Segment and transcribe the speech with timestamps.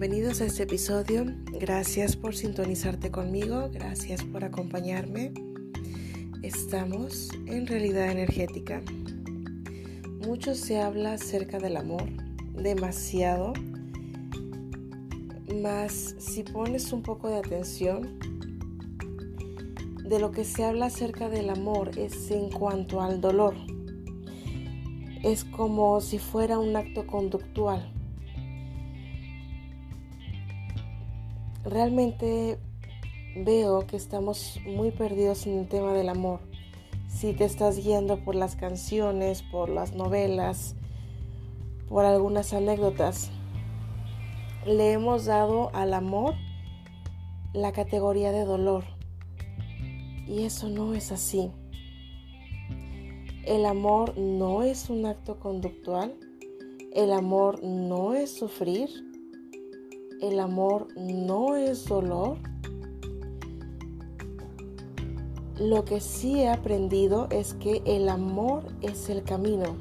[0.00, 1.26] bienvenidos a este episodio.
[1.60, 5.34] Gracias por sintonizarte conmigo, gracias por acompañarme.
[6.42, 8.80] Estamos en realidad energética.
[10.26, 12.04] Mucho se habla acerca del amor,
[12.54, 13.52] demasiado.
[15.60, 18.18] Más si pones un poco de atención,
[20.02, 23.54] de lo que se habla acerca del amor es en cuanto al dolor.
[25.22, 27.99] Es como si fuera un acto conductual
[31.64, 32.58] realmente
[33.36, 36.40] veo que estamos muy perdidos en el tema del amor.
[37.08, 40.74] Si te estás guiando por las canciones, por las novelas,
[41.88, 43.30] por algunas anécdotas,
[44.64, 46.34] le hemos dado al amor
[47.52, 48.84] la categoría de dolor.
[50.26, 51.50] Y eso no es así.
[53.44, 56.14] El amor no es un acto conductual.
[56.94, 59.09] El amor no es sufrir
[60.20, 62.36] el amor no es dolor.
[65.58, 69.76] Lo que sí he aprendido es que el amor es el camino.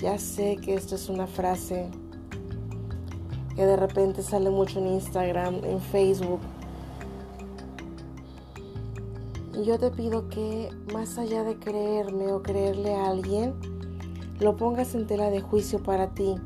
[0.00, 1.90] Ya sé que esto es una frase
[3.56, 6.40] que de repente sale mucho en Instagram, en Facebook.
[9.60, 13.54] Y yo te pido que más allá de creerme o creerle a alguien,
[14.38, 16.36] lo pongas en tela de juicio para ti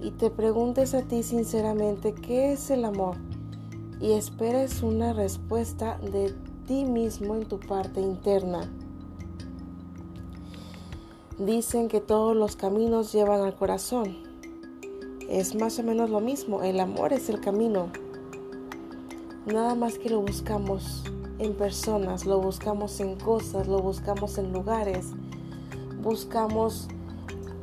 [0.00, 3.16] y te preguntes a ti sinceramente qué es el amor
[4.00, 6.34] y esperes una respuesta de
[6.66, 8.70] ti mismo en tu parte interna.
[11.38, 14.16] Dicen que todos los caminos llevan al corazón.
[15.28, 17.90] Es más o menos lo mismo, el amor es el camino.
[19.46, 21.04] Nada más que lo buscamos
[21.38, 25.08] en personas, lo buscamos en cosas, lo buscamos en lugares,
[26.02, 26.88] buscamos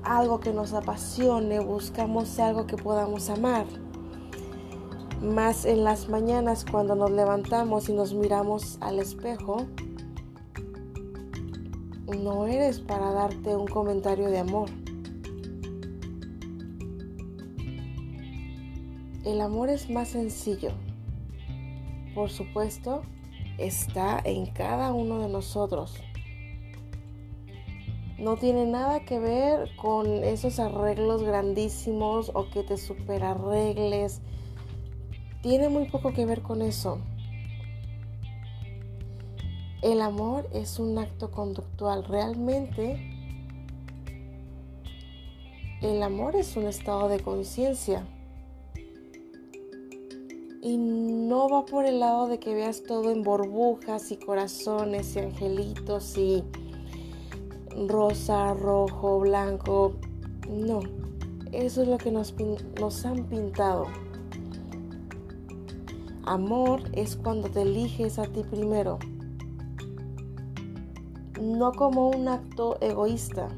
[0.04, 3.66] algo que nos apasione, buscamos algo que podamos amar.
[5.22, 9.66] Más en las mañanas cuando nos levantamos y nos miramos al espejo,
[12.22, 14.70] no eres para darte un comentario de amor.
[19.23, 20.72] El amor es más sencillo.
[22.14, 23.04] Por supuesto,
[23.58, 26.02] está en cada uno de nosotros
[28.18, 34.22] no tiene nada que ver con esos arreglos grandísimos o que te super arregles.
[35.42, 37.00] Tiene muy poco que ver con eso.
[39.82, 42.06] El amor es un acto conductual.
[42.06, 43.14] Realmente
[45.82, 48.08] el amor es un estado de conciencia.
[50.62, 55.20] Y no va por el lado de que veas todo en burbujas y corazones y
[55.20, 56.42] angelitos y
[57.88, 59.94] rosa, rojo, blanco.
[60.50, 60.82] No,
[61.52, 62.34] eso es lo que nos,
[63.06, 63.86] han pintado.
[66.23, 68.98] Amor es cuando te eliges a ti primero,
[71.42, 73.50] no como un acto egoísta,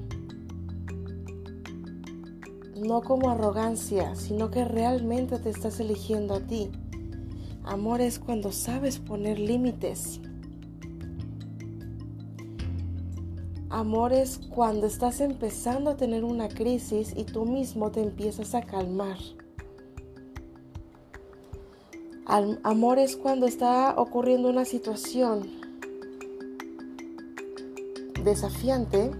[2.76, 6.72] no como arrogancia, sino que realmente te estás eligiendo a ti.
[7.64, 10.22] Amor es cuando sabes poner límites.
[13.76, 18.62] Amor es cuando estás empezando a tener una crisis y tú mismo te empiezas a
[18.62, 19.18] calmar.
[22.64, 25.50] amor es cuando está ocurriendo una situación
[28.24, 29.12] desafiante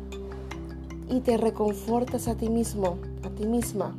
[1.10, 3.98] y te reconfortas a ti mismo, a ti misma.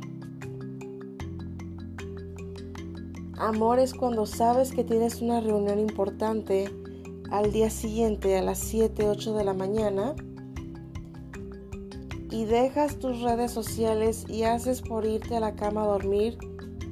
[3.37, 6.65] Amor es cuando sabes que tienes una reunión importante
[7.29, 10.15] al día siguiente a las 7, 8 de la mañana
[12.37, 16.37] y dejas tus redes sociales y haces por irte a la cama a dormir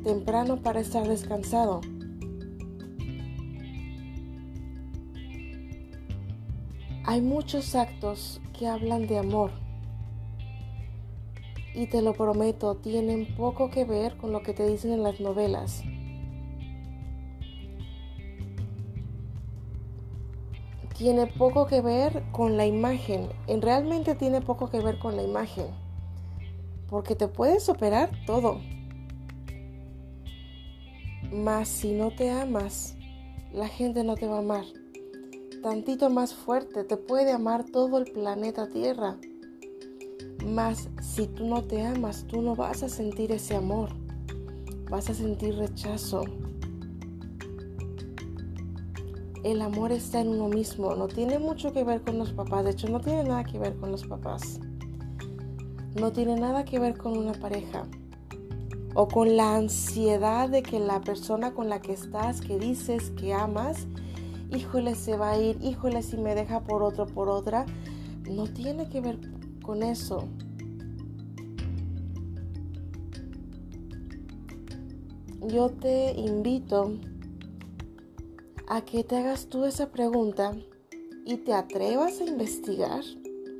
[0.03, 1.81] temprano para estar descansado.
[7.05, 9.51] Hay muchos actos que hablan de amor
[11.75, 15.19] y te lo prometo, tienen poco que ver con lo que te dicen en las
[15.19, 15.83] novelas.
[20.97, 23.29] Tiene poco que ver con la imagen.
[23.47, 25.67] En realmente tiene poco que ver con la imagen.
[26.89, 28.61] Porque te puedes operar todo.
[31.31, 32.95] Mas si no te amas,
[33.51, 34.65] la gente no te va a amar.
[35.61, 39.17] Tantito más fuerte, te puede amar todo el planeta Tierra.
[40.45, 43.89] Mas si tú no te amas, tú no vas a sentir ese amor.
[44.89, 46.23] Vas a sentir rechazo,
[49.45, 52.71] el amor está en uno mismo, no tiene mucho que ver con los papás, de
[52.71, 54.59] hecho no tiene nada que ver con los papás,
[55.93, 57.83] no tiene nada que ver con una pareja.
[58.97, 63.33] o con la ansiedad de que la persona con la que estás, que dices que
[63.33, 63.87] amas,
[64.55, 67.65] híjole, se va a ir, híjole, si me deja por otro, por otra,
[68.31, 69.19] no tiene que ver
[69.61, 70.29] con eso.
[75.45, 76.93] Yo te invito
[78.67, 80.53] a que te hagas tú esa pregunta
[81.25, 83.03] y te atrevas a investigar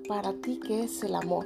[0.08, 1.46] para ti qué es el amor.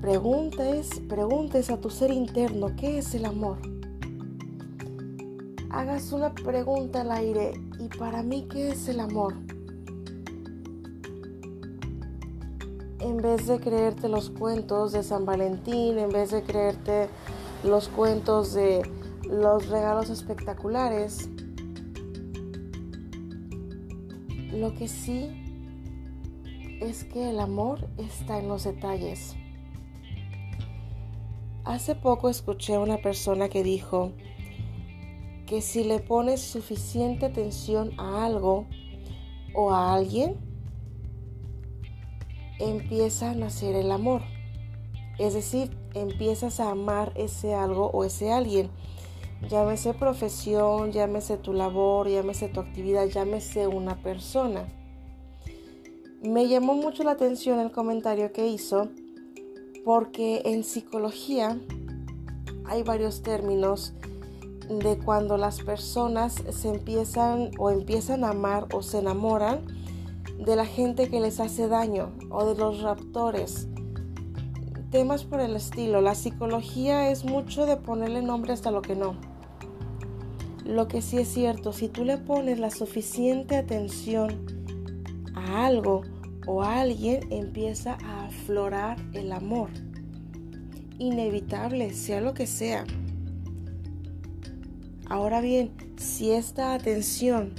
[0.00, 3.58] Preguntes, preguntes a tu ser interno qué es el amor.
[5.70, 9.34] Hagas una pregunta al aire y para mí qué es el amor.
[13.00, 17.08] En vez de creerte los cuentos de San Valentín, en vez de creerte
[17.64, 18.82] los cuentos de
[19.28, 21.28] los regalos espectaculares,
[24.52, 25.30] lo que sí
[26.80, 29.36] es que el amor está en los detalles.
[31.64, 34.12] Hace poco escuché a una persona que dijo
[35.46, 38.66] que si le pones suficiente atención a algo
[39.54, 40.36] o a alguien,
[42.58, 44.22] empieza a nacer el amor.
[45.18, 48.70] Es decir, empiezas a amar ese algo o ese alguien.
[49.42, 54.66] Llámese profesión, llámese tu labor, llámese tu actividad, llámese una persona.
[56.22, 58.88] Me llamó mucho la atención el comentario que hizo
[59.84, 61.60] porque en psicología
[62.64, 63.92] hay varios términos
[64.68, 69.64] de cuando las personas se empiezan o empiezan a amar o se enamoran
[70.38, 73.68] de la gente que les hace daño o de los raptores.
[74.96, 76.00] Temas por el estilo.
[76.00, 79.14] La psicología es mucho de ponerle nombre hasta lo que no.
[80.64, 84.46] Lo que sí es cierto, si tú le pones la suficiente atención
[85.34, 86.00] a algo
[86.46, 89.68] o a alguien empieza a aflorar el amor.
[90.98, 92.86] Inevitable, sea lo que sea.
[95.10, 97.52] Ahora bien, si esta atención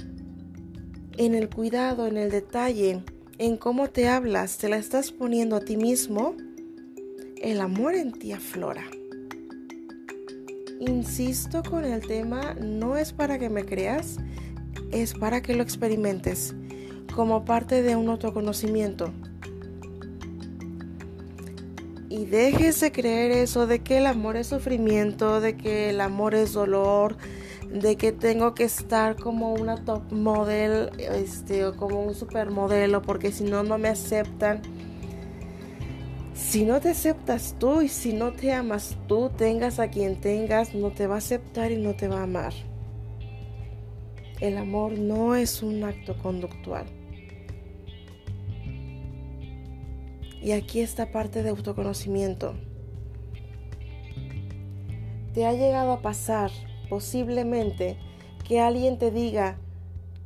[1.16, 3.04] en el cuidado, en el detalle,
[3.38, 6.34] en cómo te hablas, te la estás poniendo a ti mismo,
[7.42, 8.84] el amor en ti aflora.
[10.80, 14.18] Insisto con el tema, no es para que me creas,
[14.90, 16.54] es para que lo experimentes
[17.14, 19.12] como parte de un autoconocimiento.
[22.08, 26.34] Y dejes de creer eso de que el amor es sufrimiento, de que el amor
[26.34, 27.16] es dolor,
[27.70, 33.30] de que tengo que estar como una top model este, o como un supermodelo porque
[33.30, 34.62] si no, no me aceptan.
[36.48, 40.74] Si no te aceptas tú y si no te amas tú, tengas a quien tengas,
[40.74, 42.54] no te va a aceptar y no te va a amar.
[44.40, 46.86] El amor no es un acto conductual.
[50.40, 52.54] Y aquí está parte de autoconocimiento.
[55.34, 56.50] ¿Te ha llegado a pasar
[56.88, 57.98] posiblemente
[58.48, 59.58] que alguien te diga,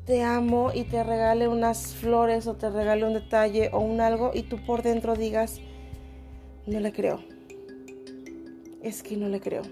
[0.07, 4.31] te amo y te regale unas flores o te regale un detalle o un algo
[4.33, 5.61] y tú por dentro digas,
[6.67, 7.21] no le creo.
[8.83, 9.63] Es que no le creo.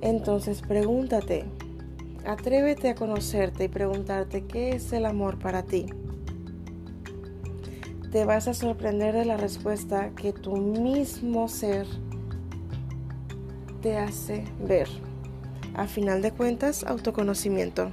[0.00, 1.44] Entonces pregúntate,
[2.24, 5.86] atrévete a conocerte y preguntarte qué es el amor para ti
[8.12, 11.86] te vas a sorprender de la respuesta que tu mismo ser
[13.80, 14.86] te hace ver.
[15.74, 17.90] A final de cuentas, autoconocimiento.